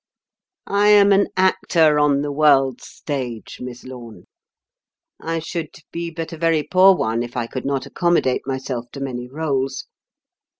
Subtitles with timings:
[0.65, 4.25] I am an Actor on the World's Stage, Miss Lorne;
[5.19, 8.99] I should be but a very poor one if I could not accommodate myself to
[8.99, 9.83] many rôles."